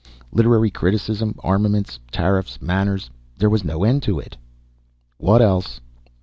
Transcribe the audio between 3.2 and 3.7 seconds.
there was